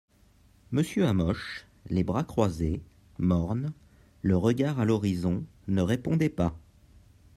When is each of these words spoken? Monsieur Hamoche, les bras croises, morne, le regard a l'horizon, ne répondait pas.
Monsieur 0.71 1.05
Hamoche, 1.05 1.67
les 1.91 2.03
bras 2.03 2.23
croises, 2.23 2.63
morne, 3.19 3.71
le 4.23 4.35
regard 4.35 4.79
a 4.79 4.85
l'horizon, 4.85 5.45
ne 5.67 5.83
répondait 5.83 6.27
pas. 6.27 6.57